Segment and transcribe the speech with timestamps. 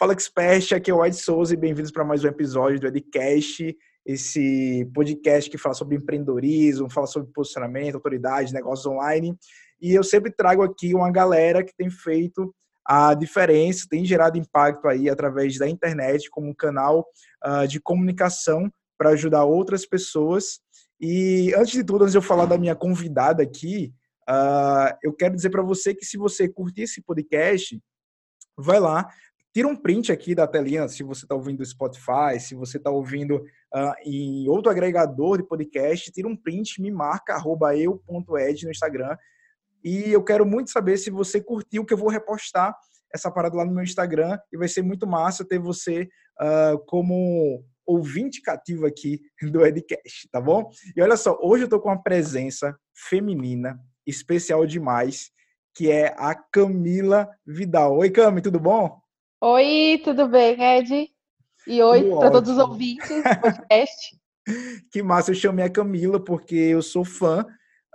[0.00, 3.76] Fala Expert, aqui é o Ed Souza e bem-vindos para mais um episódio do Edcast,
[4.06, 9.36] esse podcast que fala sobre empreendedorismo, fala sobre posicionamento, autoridade, negócios online.
[9.78, 12.50] E eu sempre trago aqui uma galera que tem feito
[12.82, 17.06] a diferença, tem gerado impacto aí através da internet como um canal
[17.44, 20.60] uh, de comunicação para ajudar outras pessoas.
[20.98, 23.92] E antes de tudo, antes de eu falar da minha convidada aqui,
[24.26, 27.78] uh, eu quero dizer para você que se você curtir esse podcast,
[28.56, 29.10] vai lá,
[29.52, 33.36] tira um print aqui da telinha, se você está ouvindo Spotify, se você está ouvindo
[33.36, 39.16] uh, em outro agregador de podcast, tira um print, me marca, arroba eu.ed no Instagram.
[39.82, 42.76] E eu quero muito saber se você curtiu, que eu vou repostar
[43.12, 46.08] essa parada lá no meu Instagram e vai ser muito massa ter você
[46.40, 49.20] uh, como ouvinte cativo aqui
[49.50, 50.70] do Edcast, tá bom?
[50.94, 55.30] E olha só, hoje eu tô com uma presença feminina especial demais,
[55.74, 57.98] que é a Camila Vidal.
[57.98, 58.99] Oi, Cami, tudo bom?
[59.42, 61.08] Oi, tudo bem, Ed?
[61.66, 64.20] E oi para todos os ouvintes do podcast.
[64.92, 67.46] que massa, eu chamei a Camila porque eu sou fã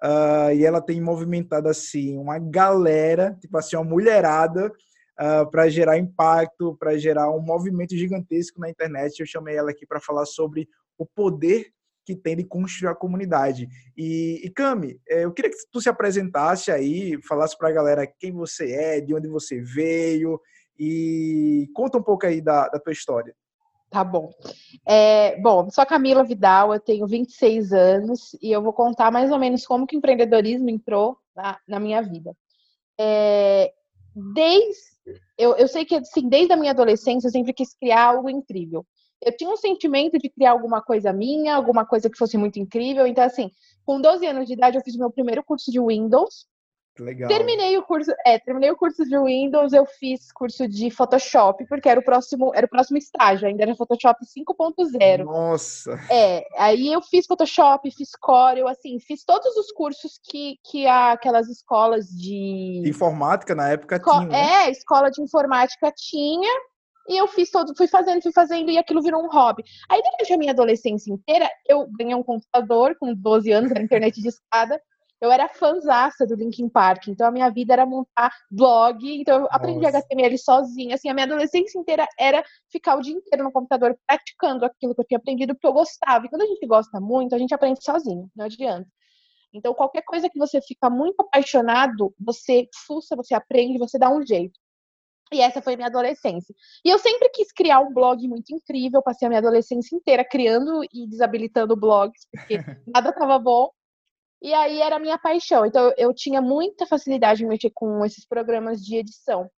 [0.03, 4.72] uh, e ela tem movimentado assim uma galera, tipo assim, uma mulherada uh,
[5.20, 9.20] ah, para gerar impacto, para gerar um movimento gigantesco na internet.
[9.20, 10.67] Eu chamei ela aqui para falar sobre
[10.98, 11.67] o poder
[12.08, 13.67] que tem de construir a comunidade.
[13.95, 18.08] E, e Cami, eh, eu queria que tu se apresentasse aí, falasse para a galera
[18.20, 20.39] quem você é, de onde você veio
[20.78, 23.36] e conta um pouco aí da, da tua história.
[23.90, 24.31] Tá bom.
[24.86, 29.32] É, bom, sou a Camila Vidal, eu tenho 26 anos e eu vou contar mais
[29.32, 32.36] ou menos como que o empreendedorismo entrou na, na minha vida.
[33.00, 33.72] É,
[34.14, 34.82] desde,
[35.38, 38.86] eu, eu sei que assim, desde a minha adolescência eu sempre quis criar algo incrível.
[39.22, 43.08] Eu tinha um sentimento de criar alguma coisa minha, alguma coisa que fosse muito incrível.
[43.08, 43.50] Então, assim,
[43.86, 46.45] com 12 anos de idade, eu fiz meu primeiro curso de Windows.
[47.00, 47.28] Legal.
[47.28, 51.90] Terminei o curso, é, terminei o curso de Windows, eu fiz curso de Photoshop, porque
[51.90, 55.26] era o próximo, era o próximo estágio, ainda era Photoshop 5.0.
[55.26, 56.00] Nossa.
[56.10, 61.50] É, aí eu fiz Photoshop, fiz Corel, assim, fiz todos os cursos que, que aquelas
[61.50, 64.11] escolas de informática na época Esco...
[64.11, 64.28] tinha.
[64.28, 64.66] Né?
[64.66, 66.50] É, escola de informática tinha.
[67.08, 69.64] E eu fiz todo, fui fazendo, fui fazendo, e aquilo virou um hobby.
[69.88, 74.20] Aí, durante a minha adolescência inteira, eu ganhei um computador com 12 anos, era internet
[74.20, 74.82] de escada
[75.25, 79.47] eu era fãzaça do Linkin Park, então a minha vida era montar blog, então eu
[79.52, 79.97] aprendi Nossa.
[79.97, 84.65] HTML sozinha, assim, a minha adolescência inteira era ficar o dia inteiro no computador praticando
[84.65, 87.37] aquilo que eu tinha aprendido, porque eu gostava, e quando a gente gosta muito, a
[87.37, 88.87] gente aprende sozinho, não adianta.
[89.53, 94.25] Então, qualquer coisa que você fica muito apaixonado, você fuça, você aprende, você dá um
[94.25, 94.59] jeito.
[95.33, 96.53] E essa foi a minha adolescência.
[96.83, 100.83] E eu sempre quis criar um blog muito incrível, passei a minha adolescência inteira criando
[100.93, 103.69] e desabilitando blogs, porque nada estava bom.
[104.45, 105.66] E aí era a minha paixão.
[105.66, 109.50] Então eu tinha muita facilidade em mexer com esses programas de edição.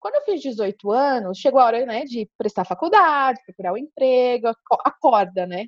[0.00, 4.48] Quando eu fiz 18 anos, chegou a hora, né, de prestar faculdade, procurar um emprego,
[4.84, 5.66] acorda, né?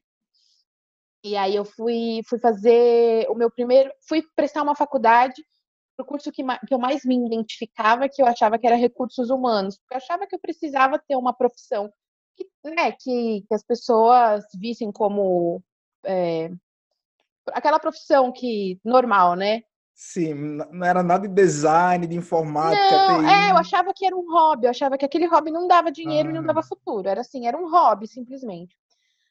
[1.23, 5.41] E aí eu fui, fui fazer o meu primeiro, fui prestar uma faculdade
[5.97, 9.79] o curso que, que eu mais me identificava, que eu achava que era recursos humanos,
[9.79, 11.89] porque eu achava que eu precisava ter uma profissão
[12.37, 15.63] que, né, que, que as pessoas vissem como
[16.05, 16.51] é,
[17.49, 19.62] aquela profissão que normal, né?
[19.94, 23.27] Sim, não era nada de design, de informática, não, TI.
[23.27, 26.28] É, eu achava que era um hobby, eu achava que aquele hobby não dava dinheiro
[26.28, 26.33] ah.
[26.33, 27.09] e não dava futuro.
[27.09, 28.77] Era assim, era um hobby, simplesmente.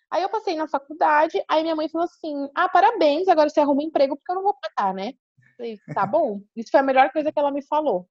[0.09, 3.81] Aí eu passei na faculdade, aí minha mãe falou assim: ah, parabéns, agora você arruma
[3.81, 5.13] um emprego porque eu não vou pagar, né?
[5.57, 6.41] falei, tá bom.
[6.55, 8.07] Isso foi a melhor coisa que ela me falou.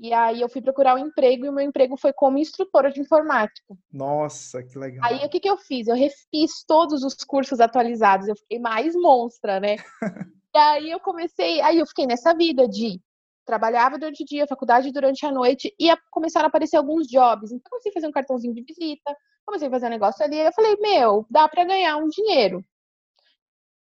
[0.00, 3.00] E aí eu fui procurar um emprego e o meu emprego foi como instrutora de
[3.00, 3.74] informática.
[3.92, 5.04] Nossa, que legal.
[5.04, 5.88] Aí o que, que eu fiz?
[5.88, 9.76] Eu refiz todos os cursos atualizados, eu fiquei mais monstra, né?
[10.54, 13.00] e aí eu comecei, aí eu fiquei nessa vida de
[13.48, 17.50] trabalhava durante o dia, faculdade durante a noite, e começaram a aparecer alguns jobs.
[17.50, 19.16] Então, comecei a fazer um cartãozinho de visita,
[19.46, 22.62] comecei a fazer um negócio ali, eu falei, meu, dá para ganhar um dinheiro.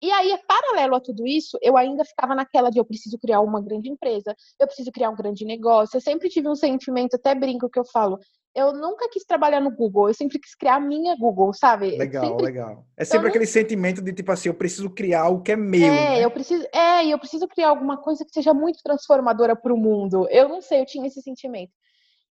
[0.01, 3.61] E aí, paralelo a tudo isso, eu ainda ficava naquela de eu preciso criar uma
[3.61, 5.97] grande empresa, eu preciso criar um grande negócio.
[5.97, 8.19] Eu sempre tive um sentimento, até brinco que eu falo,
[8.57, 11.95] eu nunca quis trabalhar no Google, eu sempre quis criar a minha Google, sabe?
[11.95, 12.45] Legal, sempre...
[12.45, 12.85] legal.
[12.97, 15.93] É sempre então, aquele sentimento de tipo assim, eu preciso criar algo que é meu.
[15.93, 16.25] É, né?
[16.25, 20.27] eu preciso, é, eu preciso criar alguma coisa que seja muito transformadora para o mundo.
[20.31, 21.71] Eu não sei, eu tinha esse sentimento.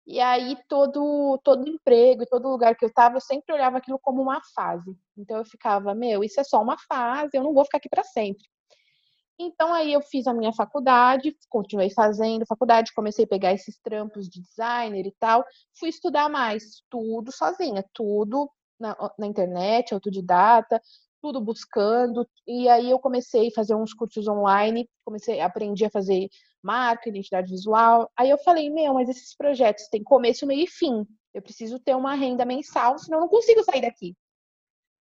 [0.06, 3.98] E aí todo todo emprego e todo lugar que eu estava, eu sempre olhava aquilo
[3.98, 4.96] como uma fase.
[5.16, 8.04] Então eu ficava, meu, isso é só uma fase, eu não vou ficar aqui para
[8.04, 8.44] sempre.
[9.38, 14.28] Então aí eu fiz a minha faculdade, continuei fazendo faculdade, comecei a pegar esses trampos
[14.28, 15.44] de designer e tal,
[15.78, 18.50] fui estudar mais, tudo sozinha, tudo
[18.80, 20.80] na, na internet, autodidata,
[21.26, 22.24] tudo buscando.
[22.46, 26.28] E aí eu comecei a fazer uns cursos online, comecei, aprendi a fazer
[26.62, 28.08] marca, identidade visual.
[28.16, 31.04] Aí eu falei, meu, mas esses projetos têm começo, meio e fim.
[31.34, 34.16] Eu preciso ter uma renda mensal, senão eu não consigo sair daqui.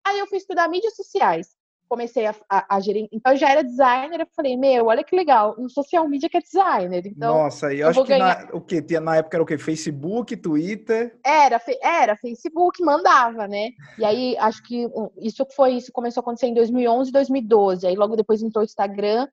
[0.06, 1.56] Aí eu fui estudar mídias sociais
[1.92, 3.10] comecei a, a, a, gerir.
[3.12, 6.38] Então, eu já era designer, eu falei, meu, olha que legal, no social media que
[6.38, 7.06] é designer.
[7.06, 8.46] Então, Nossa, e eu, eu acho que ganhar...
[8.46, 9.58] na, o que tinha na época era o que?
[9.58, 11.20] Facebook, Twitter?
[11.22, 13.72] Era, era, Facebook mandava, né?
[14.00, 14.88] E aí, acho que
[15.20, 17.86] isso foi, isso começou a acontecer em 2011, 2012.
[17.86, 19.28] Aí, logo depois entrou o Instagram.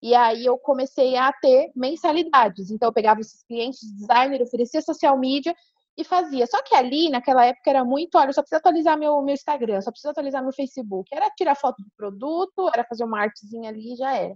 [0.00, 2.70] E aí eu comecei a ter mensalidades.
[2.70, 5.52] Então eu pegava esses clientes de designer, oferecia social media
[5.98, 6.46] e fazia.
[6.46, 9.80] Só que ali, naquela época, era muito, olha, eu só preciso atualizar meu, meu Instagram,
[9.80, 11.08] só preciso atualizar meu Facebook.
[11.12, 14.34] Era tirar foto do produto, era fazer uma artezinha ali e já era.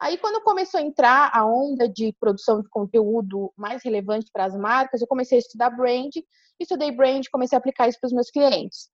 [0.00, 4.56] Aí, quando começou a entrar a onda de produção de conteúdo mais relevante para as
[4.56, 6.10] marcas, eu comecei a estudar brand,
[6.58, 8.90] estudei brand, comecei a aplicar isso para os meus clientes.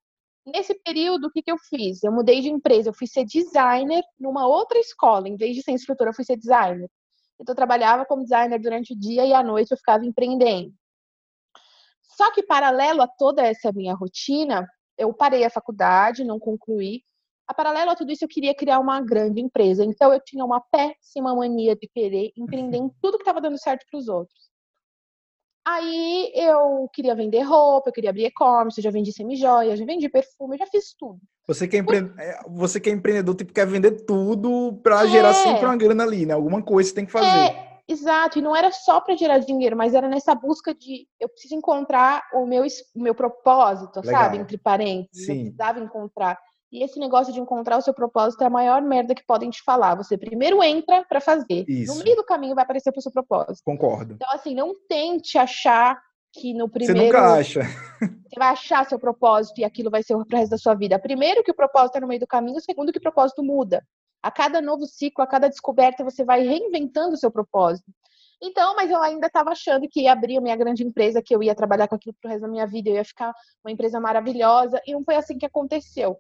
[0.47, 2.03] Nesse período, o que, que eu fiz?
[2.03, 5.73] Eu mudei de empresa, eu fui ser designer numa outra escola, em vez de ser
[5.73, 6.91] instrutora, eu fui ser designer.
[7.41, 10.75] Então, eu trabalhava como designer durante o dia e à noite eu ficava empreendendo.
[12.17, 14.69] Só que, paralelo a toda essa minha rotina,
[14.99, 17.03] eu parei a faculdade, não concluí.
[17.47, 19.85] A paralelo a tudo isso, eu queria criar uma grande empresa.
[19.85, 23.85] Então, eu tinha uma péssima mania de querer empreender em tudo que estava dando certo
[23.91, 24.51] para os outros.
[25.67, 30.57] Aí eu queria vender roupa, eu queria abrir e-commerce, já vendi semi-joia, já vendi perfume,
[30.57, 31.21] já fiz tudo.
[31.47, 32.13] Você que é, empre...
[32.19, 35.09] É, você que é empreendedor, tipo, quer vender tudo para é.
[35.09, 36.35] gerar sempre uma grana ali, né?
[36.35, 37.27] Alguma coisa você tem que fazer.
[37.27, 37.70] É.
[37.93, 41.55] Exato, e não era só para gerar dinheiro, mas era nessa busca de eu preciso
[41.55, 42.65] encontrar o meu,
[42.95, 44.23] o meu propósito, Legal.
[44.23, 44.39] sabe?
[44.39, 45.27] Entre parênteses.
[45.27, 45.33] Sim.
[45.33, 46.39] Eu precisava encontrar.
[46.73, 49.61] E esse negócio de encontrar o seu propósito é a maior merda que podem te
[49.63, 49.97] falar.
[49.97, 51.65] Você primeiro entra para fazer.
[51.67, 51.93] Isso.
[51.93, 53.63] No meio do caminho vai aparecer pro seu propósito.
[53.65, 54.15] Concordo.
[54.15, 56.01] Então, assim, não tente achar
[56.33, 57.01] que no primeiro.
[57.01, 57.61] Você nunca acha.
[58.31, 60.97] Você vai achar seu propósito e aquilo vai ser o resto da sua vida.
[60.97, 62.61] Primeiro, que o propósito é no meio do caminho.
[62.61, 63.85] Segundo, que o propósito muda.
[64.23, 67.91] A cada novo ciclo, a cada descoberta, você vai reinventando o seu propósito.
[68.43, 71.43] Então, mas eu ainda estava achando que ia abrir a minha grande empresa, que eu
[71.43, 73.33] ia trabalhar com aquilo pro resto da minha vida, eu ia ficar
[73.63, 76.19] uma empresa maravilhosa, e não foi assim que aconteceu.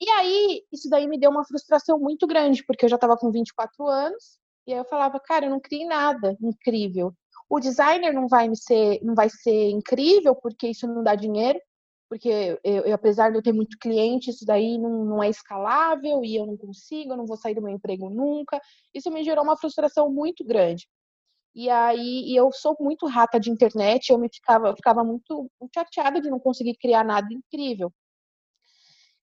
[0.00, 3.30] E aí, isso daí me deu uma frustração muito grande, porque eu já estava com
[3.30, 7.12] 24 anos, e aí eu falava, cara, eu não criei nada incrível.
[7.48, 11.60] O designer não vai me ser, não vai ser incrível porque isso não dá dinheiro
[12.08, 12.28] porque
[12.62, 16.36] eu, eu, apesar de eu ter muito cliente, isso daí não, não, é escalável e
[16.36, 18.60] eu não consigo, eu não vou sair do meu emprego nunca.
[18.94, 20.88] Isso me gerou uma frustração muito grande.
[21.54, 25.50] E aí e eu sou muito rata de internet, eu me ficava, eu ficava muito,
[25.74, 27.92] chateada de não conseguir criar nada incrível.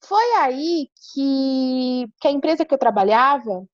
[0.02, 3.66] Foi aí que, que a empresa que eu trabalhava,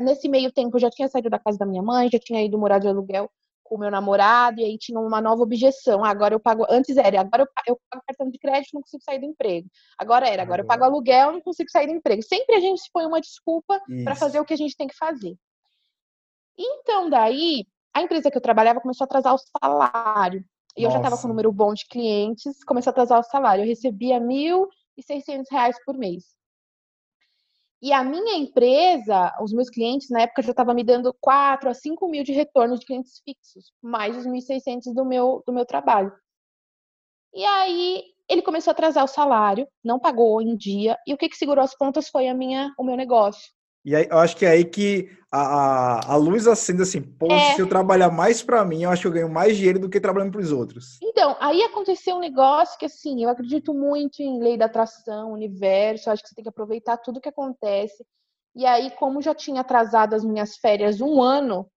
[0.00, 2.58] nesse meio tempo eu já tinha saído da casa da minha mãe, já tinha ido
[2.58, 3.30] morar de aluguel
[3.66, 6.04] com o meu namorado, e aí tinha uma nova objeção.
[6.04, 6.66] Agora eu pago.
[6.70, 9.68] Antes era, agora eu, eu pago cartão de crédito, não consigo sair do emprego.
[9.98, 12.22] Agora era, agora eu pago aluguel, não consigo sair do emprego.
[12.22, 14.96] Sempre a gente se põe uma desculpa para fazer o que a gente tem que
[14.96, 15.36] fazer.
[16.58, 20.44] Então, daí, a empresa que eu trabalhava começou a atrasar o salário.
[20.76, 20.88] E Nossa.
[20.88, 23.62] eu já estava com um número bom de clientes, começou a atrasar o salário.
[23.62, 26.35] Eu recebia R$ 1.600 por mês.
[27.82, 31.74] E a minha empresa, os meus clientes, na época, já estava me dando 4 a
[31.74, 36.12] 5 mil de retorno de clientes fixos, mais os 1.600 do meu, do meu trabalho.
[37.34, 41.28] E aí ele começou a atrasar o salário, não pagou em dia, e o que,
[41.28, 43.52] que segurou as pontas foi a minha, o meu negócio.
[43.86, 47.32] E aí, eu acho que é aí que a, a, a luz acende assim, pô,
[47.32, 47.54] é.
[47.54, 50.00] se eu trabalhar mais para mim, eu acho que eu ganho mais dinheiro do que
[50.00, 50.98] trabalhando para os outros.
[51.00, 56.10] Então, aí aconteceu um negócio que, assim, eu acredito muito em lei da atração, universo,
[56.10, 58.04] acho que você tem que aproveitar tudo que acontece.
[58.56, 61.70] E aí, como já tinha atrasado as minhas férias um ano,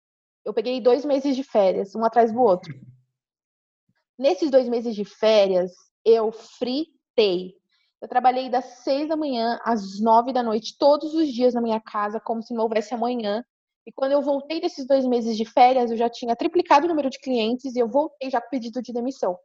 [0.46, 2.74] eu peguei dois meses de férias, um atrás do outro.
[4.18, 5.74] Nesses dois meses de férias,
[6.06, 7.54] eu fritei.
[8.02, 11.82] Eu trabalhei das seis da manhã às nove da noite, todos os dias na minha
[11.82, 13.44] casa, como se não houvesse amanhã.
[13.88, 17.10] E quando eu voltei desses dois meses de férias, eu já tinha triplicado o número
[17.10, 19.38] de clientes e eu voltei já com pedido de demissão.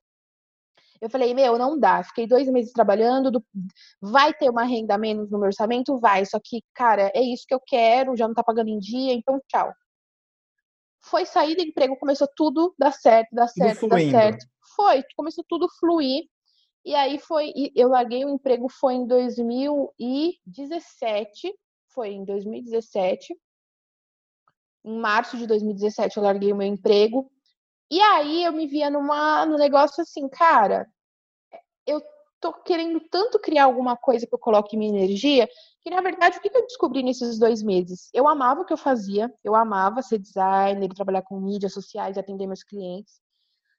[1.01, 2.05] Eu falei, meu, não dá.
[2.05, 3.45] Fiquei dois meses trabalhando, do...
[4.01, 5.99] vai ter uma renda menos no meu orçamento?
[5.99, 6.25] Vai.
[6.25, 9.41] Só que, cara, é isso que eu quero, já não tá pagando em dia, então
[9.49, 9.73] tchau.
[11.05, 14.47] Foi sair do emprego, começou tudo dar certo, dar certo, dar certo.
[14.77, 16.23] Foi, começou tudo fluir.
[16.85, 21.55] E aí foi, eu larguei o emprego foi em 2017,
[21.89, 23.37] foi em 2017.
[24.85, 27.31] Em março de 2017 eu larguei o meu emprego.
[27.91, 30.89] E aí eu me via numa no negócio assim, cara,
[31.87, 32.03] eu
[32.41, 35.49] tô querendo tanto criar alguma coisa que eu coloque minha energia,
[35.81, 38.11] que na verdade o que eu descobri nesses dois meses?
[38.13, 42.49] Eu amava o que eu fazia, eu amava ser designer, trabalhar com mídias sociais, atender
[42.49, 43.22] meus clientes.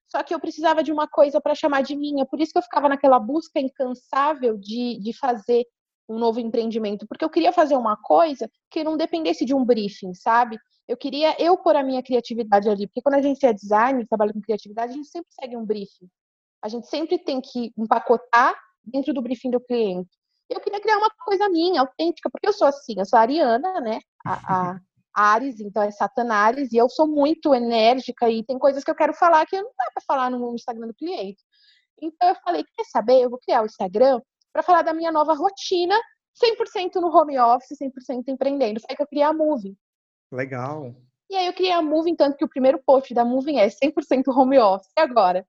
[0.07, 2.25] Só que eu precisava de uma coisa para chamar de minha.
[2.25, 5.65] Por isso que eu ficava naquela busca incansável de, de fazer
[6.07, 7.07] um novo empreendimento.
[7.07, 10.59] Porque eu queria fazer uma coisa que não dependesse de um briefing, sabe?
[10.87, 14.33] Eu queria eu pôr a minha criatividade ali, porque quando a gente é designer, trabalha
[14.33, 16.09] com criatividade, a gente sempre segue um briefing.
[16.61, 20.09] A gente sempre tem que empacotar dentro do briefing do cliente.
[20.49, 23.99] Eu queria criar uma coisa minha, autêntica, porque eu sou assim, eu sou ariana, né?
[24.25, 24.79] A, a
[25.13, 29.13] Ares, então é Satanares, e eu sou muito enérgica e tem coisas que eu quero
[29.13, 31.41] falar que não dá para falar no Instagram do cliente.
[32.01, 33.21] Então eu falei, quer saber?
[33.21, 35.95] Eu vou criar o Instagram para falar da minha nova rotina,
[36.43, 38.79] 100% no home office, 100% empreendendo.
[38.79, 39.75] Foi que eu criei a Moving.
[40.31, 40.95] Legal.
[41.29, 44.27] E aí eu criei a Moving, tanto que o primeiro post da Moving é 100%
[44.27, 45.45] home office agora.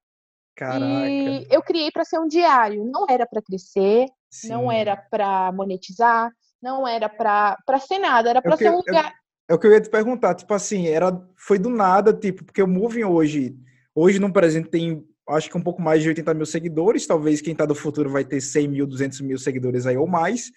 [0.55, 0.85] Caraca.
[0.87, 4.49] E eu criei para ser um diário, não era para crescer, Sim.
[4.49, 6.31] não era para monetizar,
[6.63, 9.11] não era para ser nada, era para ser um lugar.
[9.11, 12.45] É, é o que eu ia te perguntar, tipo assim, era foi do nada, tipo,
[12.45, 13.57] porque o Moving hoje,
[13.95, 17.53] hoje no presente tem acho que um pouco mais de 80 mil seguidores, talvez quem
[17.53, 20.51] está do futuro vai ter 100 mil, 200 mil seguidores aí ou mais.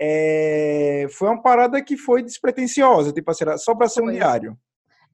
[0.00, 4.56] É, foi uma parada que foi despretensiosa, tipo assim, era só para ser um diário.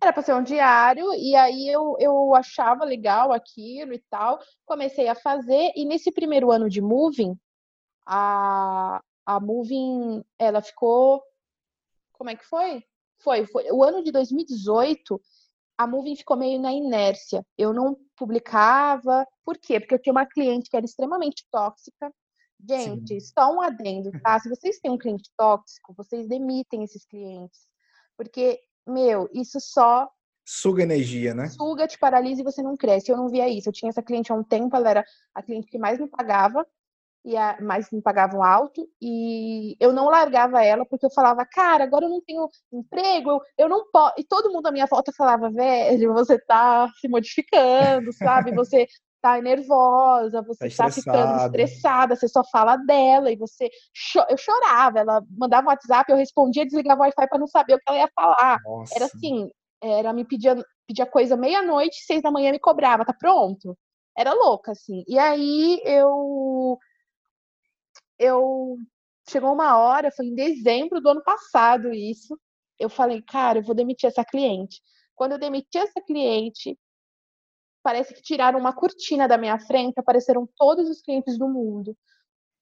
[0.03, 5.09] Era para ser um diário, e aí eu, eu achava legal aquilo e tal, comecei
[5.09, 7.35] a fazer, e nesse primeiro ano de Moving,
[8.07, 11.23] a, a Moving, ela ficou,
[12.13, 12.85] como é que foi?
[13.25, 15.19] Foi, foi o ano de 2018,
[15.79, 17.45] a Moving ficou meio na inércia.
[17.57, 19.27] Eu não publicava.
[19.43, 19.81] Por quê?
[19.81, 22.13] Porque eu tinha uma cliente que era extremamente tóxica.
[22.69, 23.33] Gente, Sim.
[23.37, 24.39] só um adendo, tá?
[24.41, 27.67] Se vocês têm um cliente tóxico, vocês demitem esses clientes.
[28.17, 30.09] Porque, meu, isso só.
[30.47, 31.49] Suga energia, né?
[31.49, 33.11] Suga, te paralisa e você não cresce.
[33.11, 33.71] Eu não via isso.
[33.71, 35.05] Eu tinha essa cliente há um tempo, ela era
[35.35, 36.67] a cliente que mais me pagava
[37.25, 41.85] e a, mas me pagavam alto e eu não largava ela porque eu falava, cara,
[41.85, 44.15] agora eu não tenho emprego, eu, eu não posso.
[44.19, 48.53] E todo mundo à minha volta falava, velho, você tá se modificando, sabe?
[48.65, 48.87] Você
[49.21, 53.71] tá nervosa, você tá, tá ficando estressada, você só fala dela e você.
[54.29, 57.79] Eu chorava, ela mandava um WhatsApp, eu respondia, desligava o Wi-Fi para não saber o
[57.79, 58.61] que ela ia falar.
[58.63, 58.95] Nossa.
[58.95, 59.51] Era assim,
[59.83, 63.75] era me pedia, pedia coisa meia-noite, seis da manhã me cobrava, tá pronto?
[64.17, 65.03] Era louca, assim.
[65.09, 66.79] E aí eu
[68.19, 68.79] eu
[69.29, 72.39] chegou uma hora, foi em dezembro do ano passado isso.
[72.79, 74.81] Eu falei, cara, eu vou demitir essa cliente.
[75.15, 76.77] Quando eu demiti essa cliente,
[77.83, 81.97] parece que tiraram uma cortina da minha frente, apareceram todos os clientes do mundo.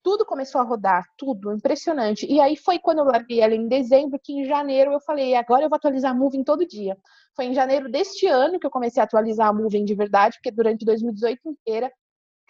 [0.02, 2.26] Tudo começou a rodar, tudo, impressionante.
[2.26, 5.64] E aí foi quando eu larguei ela em dezembro, que em janeiro eu falei, agora
[5.64, 6.98] eu vou atualizar a Moving todo dia.
[7.36, 10.50] Foi em janeiro deste ano que eu comecei a atualizar a Moving de verdade, porque
[10.50, 11.90] durante 2018 inteira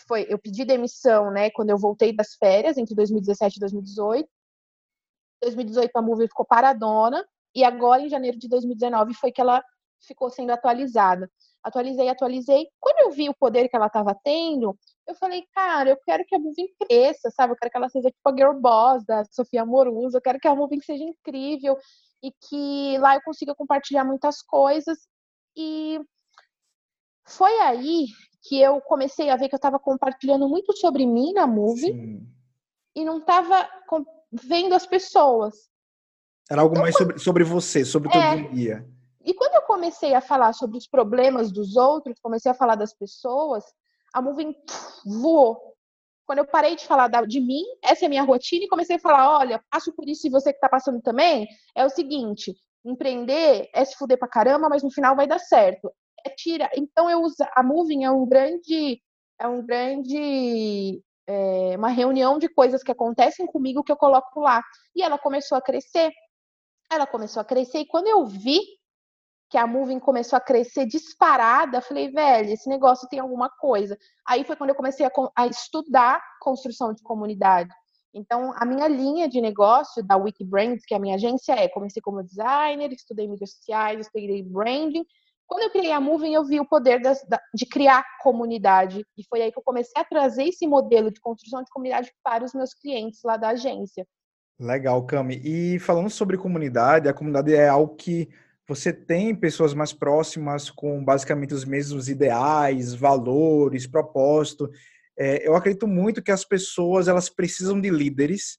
[0.07, 4.29] foi, eu pedi demissão, né, quando eu voltei das férias, entre 2017 e 2018.
[5.43, 9.63] 2018 a Movie ficou paradona, e agora, em janeiro de 2019, foi que ela
[10.07, 11.31] ficou sendo atualizada.
[11.63, 12.67] Atualizei, atualizei.
[12.81, 16.35] Quando eu vi o poder que ela estava tendo, eu falei, cara, eu quero que
[16.35, 17.53] a Moving cresça, sabe?
[17.53, 20.49] Eu quero que ela seja tipo a Girl Boss da Sofia Amoruso, eu quero que
[20.49, 21.77] a Moving seja incrível
[22.23, 24.99] e que lá eu consiga compartilhar muitas coisas.
[25.57, 26.01] E
[27.25, 28.07] foi aí
[28.43, 32.27] que eu comecei a ver que eu estava compartilhando muito sobre mim na Movie Sim.
[32.95, 33.69] e não estava
[34.33, 35.55] vendo as pessoas.
[36.51, 38.87] Era algo então, mais sobre, sobre você, sobre o é, dia.
[39.25, 42.93] E quando eu comecei a falar sobre os problemas dos outros, comecei a falar das
[42.93, 43.65] pessoas,
[44.13, 44.55] a Moving
[45.07, 45.73] voou.
[46.27, 49.01] Quando eu parei de falar de mim, essa é a minha rotina, e comecei a
[49.01, 51.47] falar: olha, passo por isso e você que está passando também,
[51.77, 55.93] é o seguinte: empreender é se fuder pra caramba, mas no final vai dar certo
[56.12, 56.71] é tira.
[56.77, 59.01] Então eu uso a Moving é um grande
[59.39, 64.63] é um grande é, uma reunião de coisas que acontecem comigo que eu coloco lá.
[64.95, 66.13] E ela começou a crescer.
[66.91, 68.61] Ela começou a crescer e quando eu vi
[69.53, 73.99] que a Moving começou a crescer disparada, falei, velho, esse negócio tem alguma coisa.
[74.27, 77.71] Aí foi quando eu comecei a, a estudar construção de comunidade.
[78.15, 82.01] Então, a minha linha de negócio da Wikibrands, que é a minha agência, é comecei
[82.01, 85.05] como designer, estudei mídias sociais, estudei branding,
[85.53, 87.23] quando eu criei a Moving, eu vi o poder das,
[87.55, 89.05] de criar comunidade.
[89.19, 92.43] E foi aí que eu comecei a trazer esse modelo de construção de comunidade para
[92.43, 94.07] os meus clientes lá da agência.
[94.59, 95.43] Legal, Cami.
[95.45, 98.31] E falando sobre comunidade, a comunidade é algo que
[98.67, 104.71] você tem pessoas mais próximas com basicamente os mesmos ideais, valores, propósito.
[105.19, 108.59] É, eu acredito muito que as pessoas elas precisam de líderes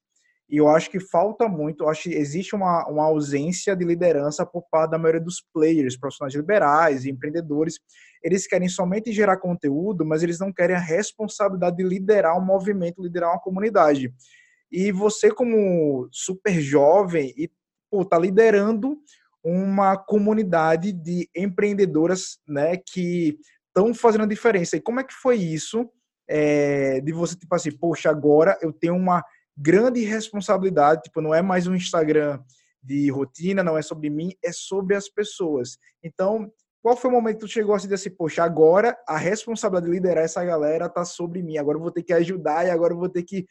[0.49, 4.63] e eu acho que falta muito, acho que existe uma, uma ausência de liderança por
[4.69, 7.79] parte da maioria dos players, profissionais liberais e empreendedores.
[8.21, 13.01] Eles querem somente gerar conteúdo, mas eles não querem a responsabilidade de liderar um movimento,
[13.01, 14.13] liderar uma comunidade.
[14.71, 17.49] E você, como super jovem, e
[17.89, 18.97] pô, tá liderando
[19.43, 24.77] uma comunidade de empreendedoras né, que estão fazendo a diferença.
[24.77, 25.89] E como é que foi isso
[26.29, 29.23] é, de você, tipo assim, poxa, agora eu tenho uma
[29.57, 32.41] grande responsabilidade, tipo, não é mais um Instagram
[32.81, 35.77] de rotina, não é sobre mim, é sobre as pessoas.
[36.03, 39.91] Então, qual foi o momento que tu chegou assim, assim, poxa, agora a responsabilidade de
[39.93, 42.97] liderar essa galera tá sobre mim, agora eu vou ter que ajudar e agora eu
[42.97, 43.47] vou ter que,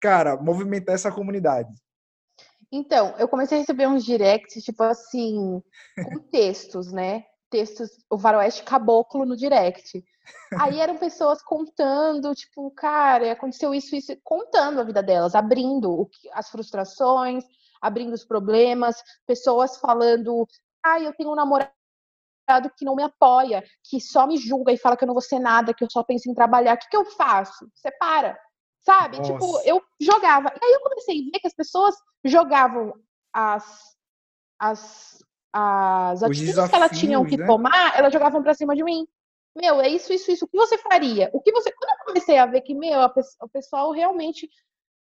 [0.00, 1.72] cara, movimentar essa comunidade?
[2.70, 5.60] Então, eu comecei a receber uns directs, tipo assim,
[6.04, 7.24] com textos, né?
[7.52, 10.02] Textos, o Faroeste Caboclo no direct.
[10.58, 16.48] Aí eram pessoas contando, tipo, cara, aconteceu isso, isso, contando a vida delas, abrindo as
[16.48, 17.44] frustrações,
[17.80, 20.48] abrindo os problemas, pessoas falando,
[20.82, 21.70] ah, eu tenho um namorado
[22.76, 25.38] que não me apoia, que só me julga e fala que eu não vou ser
[25.38, 26.74] nada, que eu só penso em trabalhar.
[26.74, 27.68] O que, que eu faço?
[27.74, 28.38] Separa.
[28.80, 29.18] Sabe?
[29.18, 29.32] Nossa.
[29.32, 30.48] Tipo, eu jogava.
[30.60, 31.94] E aí eu comecei a ver que as pessoas
[32.24, 32.94] jogavam
[33.32, 33.96] as,
[34.58, 35.18] as,
[35.52, 37.46] as atitudes que elas tinham que né?
[37.46, 39.06] tomar, elas jogavam pra cima de mim.
[39.54, 40.44] Meu, é isso, isso, isso.
[40.46, 41.30] O que você faria?
[41.32, 41.70] O que você.
[41.72, 44.48] Quando eu comecei a ver que, meu, o pessoal realmente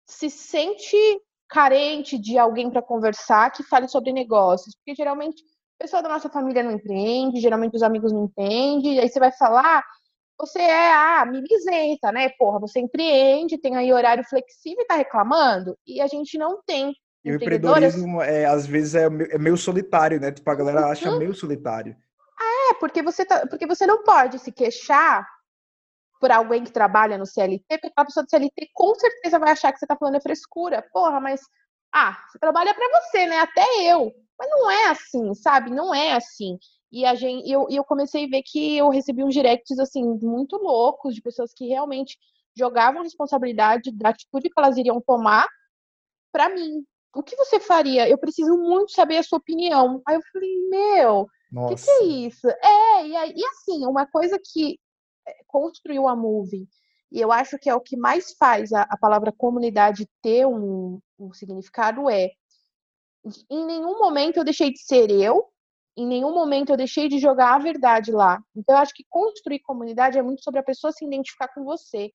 [0.06, 0.96] se sente
[1.48, 5.42] carente de alguém para conversar que fale sobre negócios, porque geralmente
[5.78, 9.32] a pessoa da nossa família não entende, geralmente os amigos não entendem, aí você vai
[9.32, 9.82] falar,
[10.38, 12.28] você é a ah, mimizenta, né?
[12.38, 16.94] Porra, você empreende, tem aí horário flexível e tá reclamando, e a gente não tem.
[17.28, 20.32] E o empreendedorismo, é, às vezes, é, é meio solitário, né?
[20.32, 21.18] Tipo, a galera acha uhum.
[21.18, 21.96] meio solitário.
[22.38, 25.26] Ah, é, porque você, tá, porque você não pode se queixar
[26.20, 29.72] por alguém que trabalha no CLT, porque aquela pessoa do CLT com certeza vai achar
[29.72, 30.84] que você tá falando é frescura.
[30.92, 31.40] Porra, mas
[31.92, 33.38] ah, você trabalha para você, né?
[33.38, 34.12] Até eu.
[34.38, 35.70] Mas não é assim, sabe?
[35.70, 36.58] Não é assim.
[36.90, 40.56] E a gente, eu, eu comecei a ver que eu recebi uns directs assim muito
[40.56, 42.16] loucos de pessoas que realmente
[42.56, 45.46] jogavam responsabilidade da atitude que elas iriam tomar
[46.32, 46.84] para mim.
[47.14, 48.08] O que você faria?
[48.08, 50.02] Eu preciso muito saber a sua opinião.
[50.06, 52.48] Aí eu falei, meu, o que, que, é isso?
[52.48, 54.78] É, e, e assim, uma coisa que
[55.46, 56.66] construiu a Moving.
[57.10, 61.00] E eu acho que é o que mais faz a, a palavra comunidade ter um,
[61.18, 62.30] um significado é
[63.50, 65.46] em nenhum momento eu deixei de ser eu,
[65.96, 68.40] em nenhum momento eu deixei de jogar a verdade lá.
[68.54, 72.12] Então, eu acho que construir comunidade é muito sobre a pessoa se identificar com você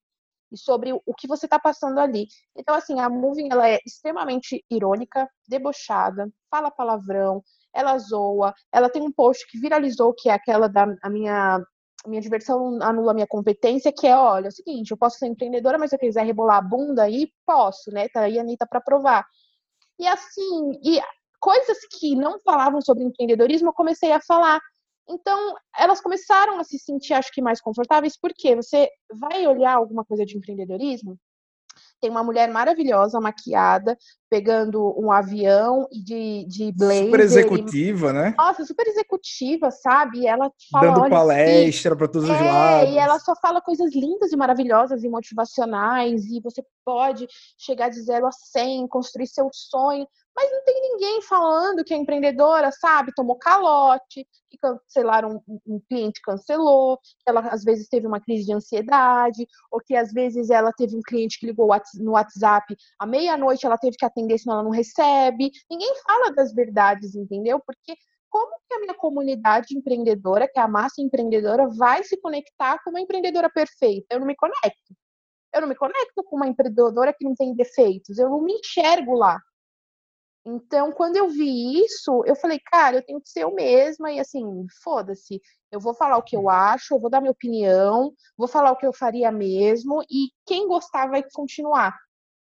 [0.54, 2.28] e sobre o que você está passando ali.
[2.56, 9.02] Então, assim, a Moving ela é extremamente irônica, debochada, fala palavrão, ela zoa, ela tem
[9.02, 11.62] um post que viralizou, que é aquela da minha
[12.06, 15.78] minha diversão anula minha competência, que é, olha, é o seguinte, eu posso ser empreendedora,
[15.78, 18.10] mas se eu quiser rebolar a bunda aí, posso, né?
[18.10, 19.26] Tá aí a Anitta para provar.
[19.98, 21.02] E assim, e
[21.40, 24.60] coisas que não falavam sobre empreendedorismo, eu comecei a falar.
[25.08, 30.06] Então, elas começaram a se sentir, acho que, mais confortáveis, porque você vai olhar alguma
[30.06, 31.18] coisa de empreendedorismo,
[32.04, 33.98] tem uma mulher maravilhosa, maquiada,
[34.30, 37.06] pegando um avião e de, de blazer.
[37.06, 38.14] Super executiva, e...
[38.14, 38.36] né?
[38.38, 40.20] Nossa, super executiva, sabe?
[40.20, 42.90] E ela fala, Dando palestra para todos é, os lados.
[42.94, 46.26] E ela só fala coisas lindas e maravilhosas e motivacionais.
[46.26, 47.26] E você pode
[47.58, 51.98] chegar de zero a 100, construir seu sonho mas não tem ninguém falando que a
[51.98, 58.08] empreendedora, sabe, tomou calote, que cancelaram, um, um cliente cancelou, que ela às vezes teve
[58.08, 62.12] uma crise de ansiedade, ou que às vezes ela teve um cliente que ligou no
[62.12, 65.52] WhatsApp à meia-noite, ela teve que atender, senão ela não recebe.
[65.70, 67.60] Ninguém fala das verdades, entendeu?
[67.66, 67.96] Porque
[68.30, 72.90] como que a minha comunidade empreendedora, que é a massa empreendedora, vai se conectar com
[72.90, 74.08] uma empreendedora perfeita?
[74.10, 74.96] Eu não me conecto.
[75.54, 78.18] Eu não me conecto com uma empreendedora que não tem defeitos.
[78.18, 79.40] Eu não me enxergo lá.
[80.46, 84.20] Então, quando eu vi isso, eu falei, cara, eu tenho que ser eu mesma e
[84.20, 84.44] assim,
[84.84, 85.42] foda-se.
[85.72, 88.76] Eu vou falar o que eu acho, eu vou dar minha opinião, vou falar o
[88.76, 91.98] que eu faria mesmo e quem gostar vai continuar.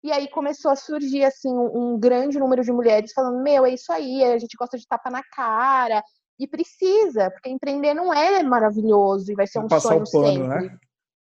[0.03, 3.93] E aí começou a surgir assim um grande número de mulheres falando: "Meu, é isso
[3.93, 6.03] aí, a gente gosta de tapa na cara".
[6.39, 10.61] E precisa, porque empreender não é maravilhoso e vai ser um sonho pano, né?
[10.61, 10.75] sempre.
[10.75, 10.79] Né?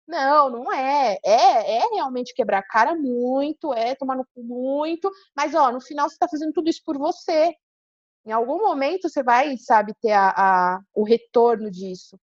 [0.07, 1.19] Não, não é.
[1.25, 5.81] É, é realmente quebrar a cara muito, é tomar no cu muito, mas ó, no
[5.81, 7.55] final você está fazendo tudo isso por você.
[8.25, 12.19] Em algum momento você vai, sabe, ter a, a o retorno disso.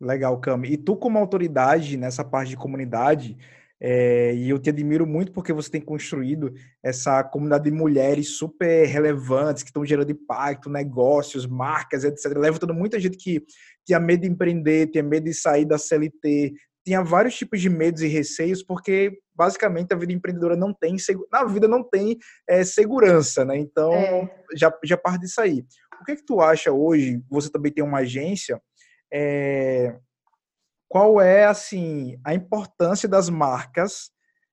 [0.00, 0.72] Legal, Cami.
[0.72, 3.36] E tu, como autoridade nessa parte de comunidade,
[3.78, 8.86] é, e eu te admiro muito porque você tem construído essa comunidade de mulheres super
[8.86, 12.36] relevantes que estão gerando impacto, negócios, marcas, etc.
[12.36, 13.44] Levantando muita gente que
[13.84, 16.54] tinha medo de empreender, tinha medo de sair da CLT,
[16.86, 20.94] tinha vários tipos de medos e receios, porque basicamente a vida empreendedora não tem
[21.32, 22.16] na vida não tem
[22.48, 23.58] é, segurança, né?
[23.58, 24.30] Então é.
[24.54, 25.64] já, já parte disso aí.
[26.00, 27.20] O que é que tu acha hoje?
[27.28, 28.62] Você também tem uma agência.
[29.12, 29.98] É,
[30.88, 34.12] qual é assim a importância das marcas,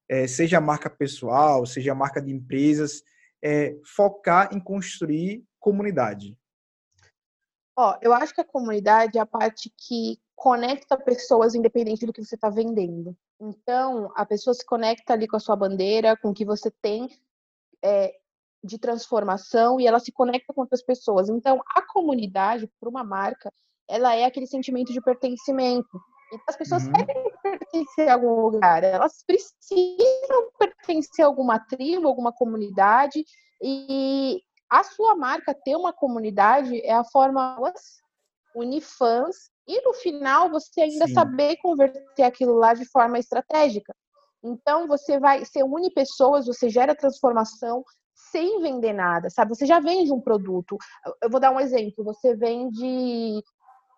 [0.09, 3.03] é, seja a marca pessoal, seja a marca de empresas,
[3.43, 6.35] é, focar em construir comunidade?
[7.75, 12.23] Ó, eu acho que a comunidade é a parte que conecta pessoas independente do que
[12.23, 13.15] você está vendendo.
[13.39, 17.09] Então, a pessoa se conecta ali com a sua bandeira, com o que você tem.
[17.83, 18.13] É,
[18.63, 21.27] de transformação e ela se conecta com outras pessoas.
[21.27, 23.51] Então, a comunidade, para uma marca,
[23.87, 25.99] ela é aquele sentimento de pertencimento.
[26.27, 26.93] Então, as pessoas uhum.
[26.93, 33.25] querem pertencer a algum lugar, elas precisam pertencer a alguma tribo, alguma comunidade,
[33.61, 34.41] e
[34.73, 37.59] a sua marca ter uma comunidade é a forma
[38.55, 41.13] unir fãs e no final você ainda Sim.
[41.13, 43.93] saber converter aquilo lá de forma estratégica.
[44.43, 47.83] Então você vai, você une pessoas, você gera transformação
[48.15, 49.55] sem vender nada, sabe?
[49.55, 50.75] Você já vende um produto.
[51.21, 52.03] Eu vou dar um exemplo.
[52.03, 53.43] Você vende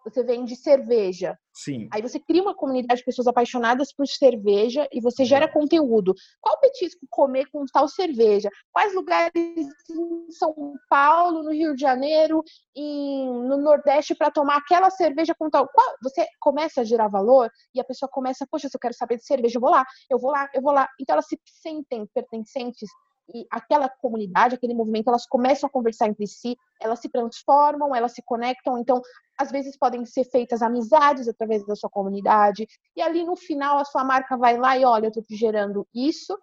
[0.06, 1.38] você vende cerveja.
[1.52, 1.88] Sim.
[1.92, 6.14] Aí você cria uma comunidade de pessoas apaixonadas por cerveja e você gera conteúdo.
[6.40, 8.50] Qual petisco comer com tal cerveja?
[8.72, 10.54] Quais lugares em São
[10.90, 12.44] Paulo, no Rio de Janeiro,
[12.76, 15.68] em, no Nordeste para tomar aquela cerveja com tal?
[15.68, 15.96] Qual?
[16.04, 19.26] Você começa a gerar valor e a pessoa começa, poxa, se eu quero saber de
[19.26, 20.88] cerveja, eu vou lá, eu vou lá, eu vou lá.
[21.00, 22.90] Então elas se sentem pertencentes
[23.34, 28.14] e aquela comunidade, aquele movimento, elas começam a conversar entre si, elas se transformam, elas
[28.14, 28.78] se conectam.
[28.78, 29.02] Então,
[29.38, 32.68] às vezes podem ser feitas amizades através da sua comunidade.
[32.96, 36.38] E ali no final a sua marca vai lá e olha, eu estou gerando isso.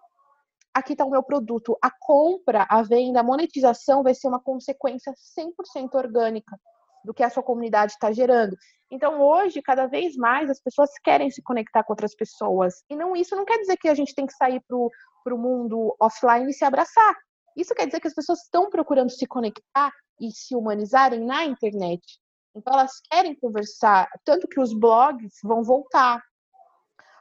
[0.73, 1.77] Aqui está o meu produto.
[1.81, 6.57] A compra, a venda, a monetização vai ser uma consequência 100% orgânica
[7.03, 8.55] do que a sua comunidade está gerando.
[8.89, 12.83] Então, hoje, cada vez mais, as pessoas querem se conectar com outras pessoas.
[12.89, 15.95] E não isso não quer dizer que a gente tem que sair para o mundo
[15.99, 17.15] offline e se abraçar.
[17.55, 22.01] Isso quer dizer que as pessoas estão procurando se conectar e se humanizarem na internet.
[22.55, 26.21] Então, elas querem conversar, tanto que os blogs vão voltar,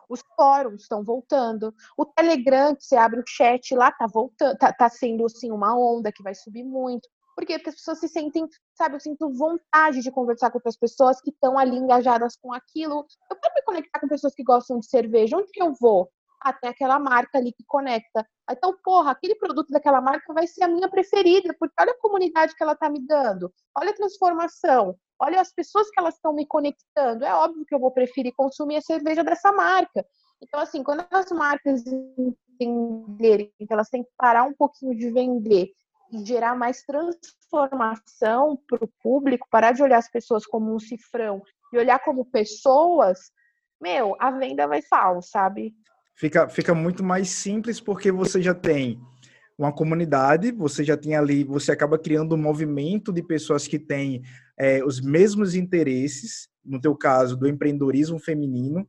[0.09, 4.73] os fóruns estão voltando, o Telegram, que você abre o chat lá, tá voltando, tá,
[4.73, 7.09] tá sendo assim uma onda que vai subir muito.
[7.35, 7.59] Por quê?
[7.59, 11.31] Porque as pessoas se sentem, sabe, eu sinto vontade de conversar com outras pessoas que
[11.31, 13.07] estão ali engajadas com aquilo.
[13.31, 15.39] Eu quero me conectar com pessoas que gostam de cerveja.
[15.39, 16.11] Onde que eu vou?
[16.45, 18.27] Até aquela marca ali que conecta.
[18.51, 22.55] Então, porra, aquele produto daquela marca vai ser a minha preferida, porque olha a comunidade
[22.55, 26.45] que ela tá me dando, olha a transformação, olha as pessoas que elas estão me
[26.47, 27.25] conectando.
[27.25, 30.05] É óbvio que eu vou preferir consumir a cerveja dessa marca.
[30.43, 35.71] Então, assim, quando as marcas entenderem que elas têm que parar um pouquinho de vender
[36.13, 41.43] e gerar mais transformação para o público, parar de olhar as pessoas como um cifrão
[41.73, 43.31] e olhar como pessoas,
[43.81, 45.75] meu, a venda vai sal, sabe?
[46.15, 49.01] Fica, fica muito mais simples porque você já tem
[49.59, 54.23] uma comunidade, você já tem ali, você acaba criando um movimento de pessoas que têm
[54.59, 58.89] é, os mesmos interesses, no teu caso, do empreendedorismo feminino,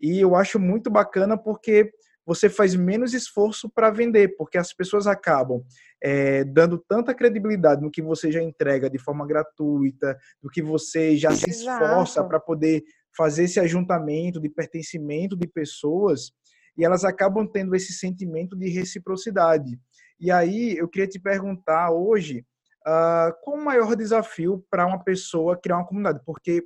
[0.00, 1.90] e eu acho muito bacana porque
[2.26, 5.62] você faz menos esforço para vender, porque as pessoas acabam
[6.02, 11.16] é, dando tanta credibilidade no que você já entrega de forma gratuita, do que você
[11.16, 12.82] já se esforça para poder
[13.16, 16.32] fazer esse ajuntamento de pertencimento de pessoas,
[16.76, 19.78] e elas acabam tendo esse sentimento de reciprocidade.
[20.18, 22.44] E aí eu queria te perguntar hoje,
[22.86, 26.20] uh, qual o maior desafio para uma pessoa criar uma comunidade?
[26.24, 26.64] Porque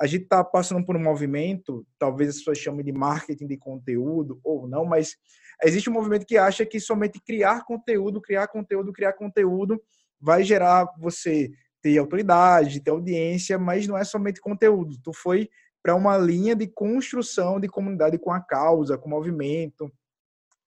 [0.00, 4.40] a gente está passando por um movimento, talvez as pessoas chamem de marketing de conteúdo
[4.42, 5.16] ou não, mas
[5.62, 9.80] existe um movimento que acha que somente criar conteúdo, criar conteúdo, criar conteúdo
[10.20, 14.96] vai gerar você ter autoridade, ter audiência, mas não é somente conteúdo.
[15.02, 15.48] Tu foi
[15.82, 19.90] para uma linha de construção de comunidade com a causa, com o movimento.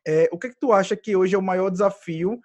[0.06, 2.40] É, o que, é que tu acha que hoje é o maior desafio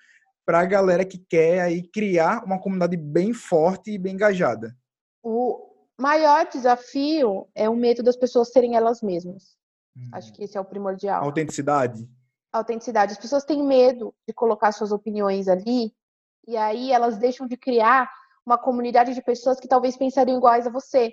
[0.47, 4.75] para a galera que quer aí criar uma comunidade bem forte e bem engajada?
[5.23, 9.57] O, maior desafio é o medo das pessoas serem elas mesmas.
[9.95, 10.09] Hum.
[10.13, 11.23] Acho que esse é o primordial.
[11.23, 12.09] Autenticidade.
[12.51, 13.13] Autenticidade.
[13.13, 15.93] As pessoas têm medo de colocar suas opiniões ali
[16.49, 18.11] e aí elas deixam de criar
[18.45, 21.13] uma comunidade de pessoas que talvez pensariam iguais a você.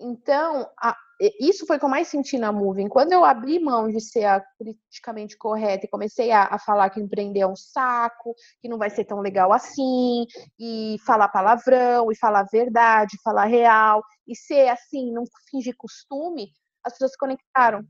[0.00, 0.96] Então, a,
[1.40, 2.88] isso foi o que eu mais senti na Moving.
[2.88, 7.00] Quando eu abri mão de ser a politicamente correta e comecei a, a, falar que
[7.00, 10.24] empreender é um saco, que não vai ser tão legal assim,
[10.58, 16.48] e falar palavrão, e falar verdade, falar real, e ser assim, não fingir costume,
[16.84, 17.84] as pessoas se conectaram.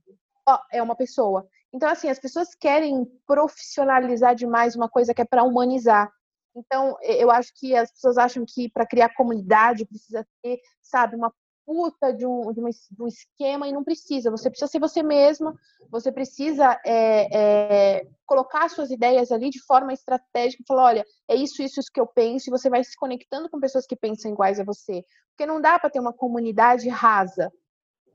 [0.48, 1.46] Ó, oh, é uma pessoa.
[1.74, 6.10] Então, assim, as pessoas querem profissionalizar demais uma coisa que é para humanizar.
[6.56, 11.30] Então, eu acho que as pessoas acham que para criar comunidade precisa ter, sabe, uma
[11.68, 14.30] puta de um, de, uma, de um esquema e não precisa.
[14.30, 15.54] Você precisa ser você mesma,
[15.90, 21.34] você precisa é, é, colocar suas ideias ali de forma estratégica e falar: olha, é
[21.34, 24.32] isso, isso, isso que eu penso, e você vai se conectando com pessoas que pensam
[24.32, 25.04] iguais a você.
[25.32, 27.52] Porque não dá para ter uma comunidade rasa.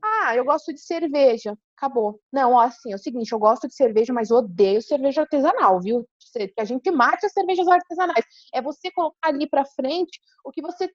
[0.02, 1.56] Ah, eu gosto de cerveja.
[1.76, 2.20] Acabou.
[2.32, 6.06] Não, assim, é o seguinte, eu gosto de cerveja, mas odeio cerveja artesanal, viu?
[6.32, 8.24] Que a gente mate as cervejas artesanais.
[8.52, 10.90] É você colocar ali para frente o que você.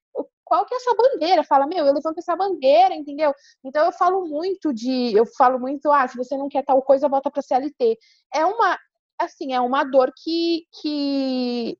[0.50, 1.44] Qual que é a sua bandeira?
[1.44, 3.32] Fala, meu, eu levanto essa bandeira, entendeu?
[3.64, 5.14] Então eu falo muito de.
[5.16, 8.00] Eu falo muito, ah, se você não quer tal coisa, volta pra CLT.
[8.34, 8.76] É uma.
[9.20, 11.78] Assim, é uma dor que, que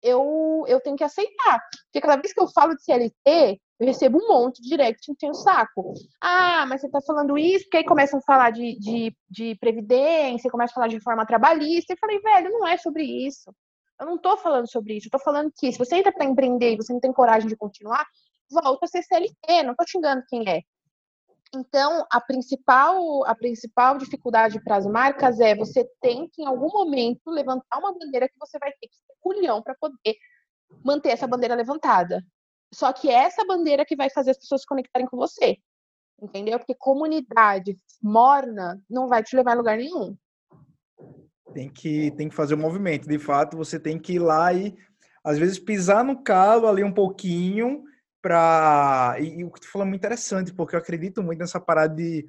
[0.00, 1.60] eu, eu tenho que aceitar.
[1.86, 5.16] Porque cada vez que eu falo de CLT, eu recebo um monte de direct e
[5.16, 5.94] tenho saco.
[6.20, 10.50] Ah, mas você tá falando isso, porque aí começam a falar de, de, de previdência,
[10.50, 11.92] começam a falar de reforma trabalhista.
[11.92, 13.52] E falei, velho, não é sobre isso.
[14.00, 15.06] Eu não tô falando sobre isso.
[15.06, 17.56] Eu tô falando que se você entra para empreender e você não tem coragem de
[17.56, 18.04] continuar,
[18.50, 19.62] volta a ser CLT.
[19.62, 20.62] Não tô xingando quem é.
[21.54, 26.68] Então, a principal, a principal dificuldade para as marcas é você tem que, em algum
[26.68, 30.16] momento, levantar uma bandeira que você vai ter que ser culhão para poder
[30.84, 32.20] manter essa bandeira levantada.
[32.72, 35.56] Só que é essa bandeira que vai fazer as pessoas se conectarem com você.
[36.20, 36.58] Entendeu?
[36.58, 40.16] Porque comunidade morna não vai te levar a lugar nenhum.
[41.54, 43.08] Tem que, tem que fazer o um movimento.
[43.08, 44.74] De fato, você tem que ir lá e,
[45.24, 47.84] às vezes, pisar no calo ali um pouquinho
[48.20, 49.16] para.
[49.20, 51.94] E, e, o que tu falou é muito interessante, porque eu acredito muito nessa parada
[51.94, 52.26] de.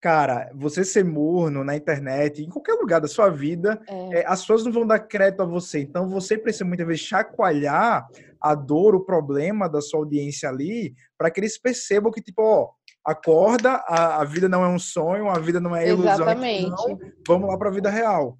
[0.00, 4.20] Cara, você ser morno na internet, em qualquer lugar da sua vida, é.
[4.20, 5.80] É, as pessoas não vão dar crédito a você.
[5.80, 8.08] Então, você precisa muitas vezes chacoalhar
[8.40, 12.70] a dor, o problema da sua audiência ali, para que eles percebam que, tipo, ó,
[13.04, 16.14] acorda, a, a, vida não é um sonho, a vida não é ilusão.
[16.14, 16.66] Exatamente.
[16.66, 18.38] Então, vamos lá para a vida real.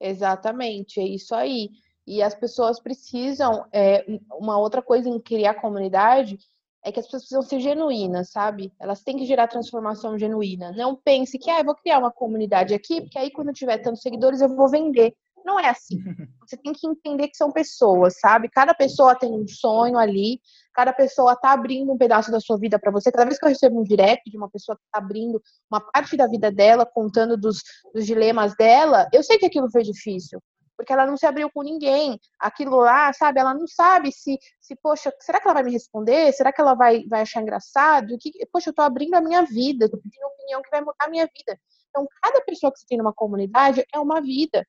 [0.00, 1.70] Exatamente, é isso aí.
[2.06, 6.38] E as pessoas precisam, é, uma outra coisa em criar comunidade
[6.84, 8.72] é que as pessoas precisam ser genuínas, sabe?
[8.78, 10.70] Elas têm que gerar transformação genuína.
[10.72, 13.78] Não pense que, ah, eu vou criar uma comunidade aqui, porque aí quando eu tiver
[13.78, 15.12] tantos seguidores eu vou vender.
[15.46, 15.96] Não é assim.
[16.44, 18.48] Você tem que entender que são pessoas, sabe?
[18.48, 20.40] Cada pessoa tem um sonho ali,
[20.74, 23.12] cada pessoa tá abrindo um pedaço da sua vida para você.
[23.12, 26.16] Cada vez que eu recebo um direct de uma pessoa que tá abrindo uma parte
[26.16, 27.62] da vida dela, contando dos,
[27.94, 30.40] dos dilemas dela, eu sei que aquilo foi difícil
[30.76, 32.20] porque ela não se abriu com ninguém.
[32.38, 36.30] Aquilo lá, sabe, ela não sabe se, se poxa, será que ela vai me responder?
[36.32, 38.18] Será que ela vai, vai achar engraçado?
[38.20, 41.08] Que, poxa, eu tô abrindo a minha vida, tô pedindo opinião que vai mudar a
[41.08, 41.58] minha vida.
[41.88, 44.66] Então, cada pessoa que você tem numa comunidade é uma vida.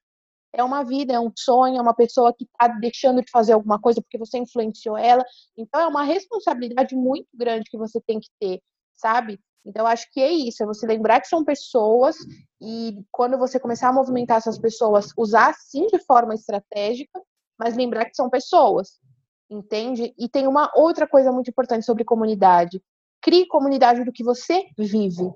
[0.54, 3.80] É uma vida, é um sonho, é uma pessoa que está deixando de fazer alguma
[3.80, 5.24] coisa porque você influenciou ela.
[5.58, 8.62] Então, é uma responsabilidade muito grande que você tem que ter,
[8.94, 9.40] sabe?
[9.66, 12.16] Então, acho que é isso, é você lembrar que são pessoas
[12.62, 17.22] e quando você começar a movimentar essas pessoas, usar sim de forma estratégica,
[17.60, 18.98] mas lembrar que são pessoas,
[19.50, 20.14] entende?
[20.18, 22.82] E tem uma outra coisa muito importante sobre comunidade.
[23.22, 25.34] Crie comunidade do que você vive.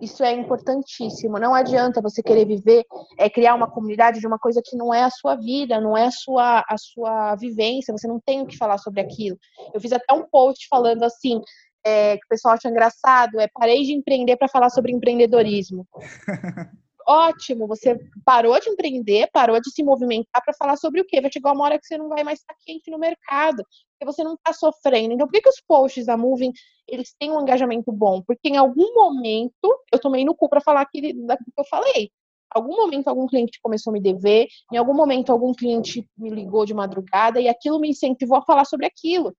[0.00, 1.38] Isso é importantíssimo.
[1.38, 2.84] Não adianta você querer viver,
[3.18, 6.06] é criar uma comunidade de uma coisa que não é a sua vida, não é
[6.06, 9.38] a sua, a sua vivência, você não tem o que falar sobre aquilo.
[9.72, 11.40] Eu fiz até um post falando assim:
[11.84, 15.86] é, que o pessoal acha engraçado, é parei de empreender para falar sobre empreendedorismo.
[17.06, 21.20] Ótimo, você parou de empreender, parou de se movimentar para falar sobre o quê?
[21.20, 23.64] Vai chegar uma hora que você não vai mais estar quente no mercado,
[23.98, 25.14] porque você não está sofrendo.
[25.14, 26.52] Então, por que, que os posts da Moving
[26.86, 28.22] eles têm um engajamento bom?
[28.22, 29.54] Porque em algum momento
[29.92, 32.10] eu tomei no cu para falar daquilo que eu falei.
[32.52, 36.66] Algum momento algum cliente começou a me dever, em algum momento algum cliente me ligou
[36.66, 39.32] de madrugada e aquilo me incentivou a falar sobre aquilo.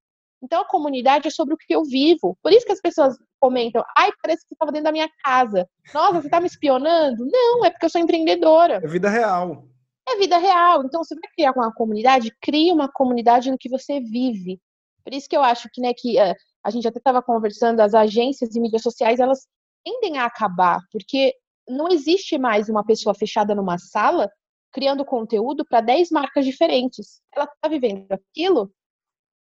[0.43, 2.35] Então, a comunidade é sobre o que eu vivo.
[2.41, 5.69] Por isso que as pessoas comentam, ai, parece que você estava dentro da minha casa.
[5.93, 7.25] Nossa, você está me espionando?
[7.31, 8.81] Não, é porque eu sou empreendedora.
[8.83, 9.67] É vida real.
[10.09, 10.83] É vida real.
[10.83, 14.59] Então, você vai criar uma comunidade, crie uma comunidade no que você vive.
[15.03, 17.93] Por isso que eu acho que, né, que uh, a gente até estava conversando, as
[17.93, 19.47] agências e mídias sociais, elas
[19.85, 21.33] tendem a acabar, porque
[21.67, 24.29] não existe mais uma pessoa fechada numa sala
[24.71, 27.21] criando conteúdo para 10 marcas diferentes.
[27.35, 28.71] Ela está vivendo aquilo?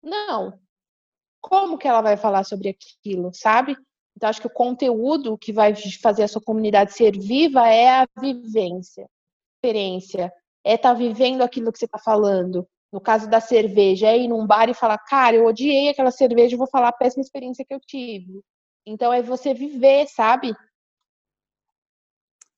[0.02, 0.58] Não
[1.40, 3.76] como que ela vai falar sobre aquilo, sabe?
[4.16, 8.08] Então, acho que o conteúdo que vai fazer a sua comunidade ser viva é a
[8.20, 9.08] vivência,
[9.56, 10.32] experiência,
[10.64, 12.66] é estar tá vivendo aquilo que você está falando.
[12.92, 16.56] No caso da cerveja, é ir num bar e falar, cara, eu odiei aquela cerveja,
[16.56, 18.40] vou falar a péssima experiência que eu tive.
[18.84, 20.54] Então, é você viver, sabe?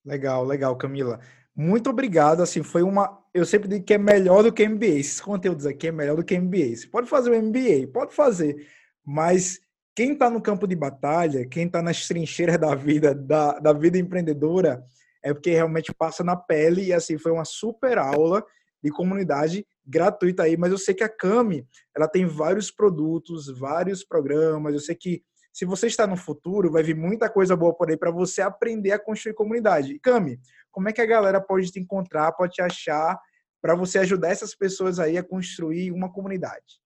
[0.04, 1.20] Legal, legal, Camila.
[1.54, 2.42] Muito obrigado.
[2.42, 3.19] Assim, foi uma.
[3.32, 4.86] Eu sempre digo que é melhor do que MBA.
[4.86, 6.76] Esses conteúdos aqui é melhor do que MBA.
[6.76, 8.66] Você pode fazer o MBA, pode fazer.
[9.04, 9.60] Mas
[9.94, 13.98] quem está no campo de batalha, quem está nas trincheiras da vida, da, da vida
[13.98, 14.84] empreendedora,
[15.22, 16.86] é porque realmente passa na pele.
[16.86, 18.44] E assim, foi uma super aula
[18.82, 20.56] de comunidade gratuita aí.
[20.56, 21.64] Mas eu sei que a Cami,
[21.96, 24.74] ela tem vários produtos, vários programas.
[24.74, 27.96] Eu sei que se você está no futuro, vai vir muita coisa boa por aí
[27.96, 29.98] para você aprender a construir comunidade.
[29.98, 30.38] Cami,
[30.70, 33.18] como é que a galera pode te encontrar, pode te achar,
[33.60, 36.80] para você ajudar essas pessoas aí a construir uma comunidade?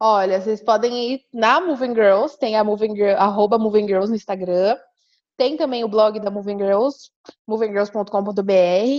[0.00, 4.76] Olha, vocês podem ir na Moving Girls, tem a Moving arroba Moving Girls no Instagram.
[5.36, 7.10] Tem também o blog da Moving Girls,
[7.46, 8.52] movinggirls.com.br.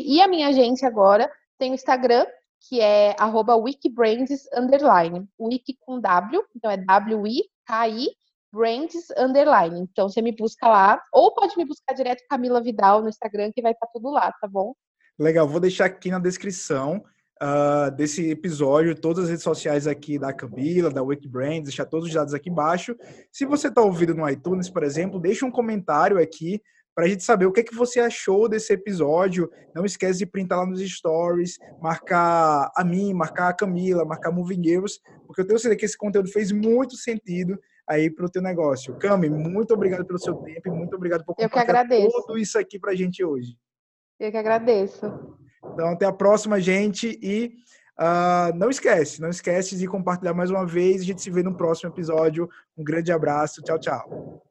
[0.05, 2.25] E a minha agência agora tem o Instagram,
[2.67, 5.27] que é arroba wikibrands, underline.
[5.39, 8.07] Wiki com W, então é W-I-K-I,
[8.55, 9.81] brands, underline.
[9.81, 13.61] Então você me busca lá, ou pode me buscar direto Camila Vidal no Instagram, que
[13.61, 14.73] vai estar tudo lá, tá bom?
[15.19, 17.03] Legal, vou deixar aqui na descrição
[17.41, 22.07] uh, desse episódio, todas as redes sociais aqui da Camila, da Wake Brands, deixar todos
[22.07, 22.95] os dados aqui embaixo.
[23.31, 26.61] Se você está ouvindo no iTunes, por exemplo, deixa um comentário aqui
[26.95, 29.51] para a gente saber o que, é que você achou desse episódio.
[29.75, 34.63] Não esquece de printar lá nos stories, marcar a mim, marcar a Camila, marcar Moving
[34.63, 38.41] Girls, porque eu tenho certeza que esse conteúdo fez muito sentido aí para o teu
[38.41, 38.95] negócio.
[38.95, 42.91] Cami, muito obrigado pelo seu tempo e muito obrigado por compartilhar tudo isso aqui para
[42.91, 43.57] a gente hoje.
[44.19, 45.05] Eu que agradeço.
[45.73, 47.19] Então, até a próxima, gente.
[47.21, 47.53] E
[47.99, 51.01] uh, não esquece, não esquece de compartilhar mais uma vez.
[51.01, 52.49] A gente se vê no próximo episódio.
[52.77, 53.61] Um grande abraço.
[53.61, 54.45] Tchau, tchau.